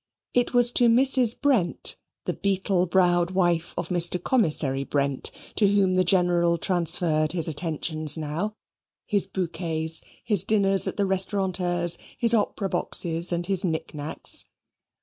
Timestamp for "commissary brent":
4.23-5.29